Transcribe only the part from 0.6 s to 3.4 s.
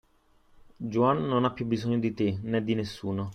Juan non ha più bisogno di te, né di nessuno.